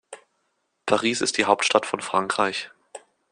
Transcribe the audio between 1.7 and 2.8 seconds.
von Frankreich.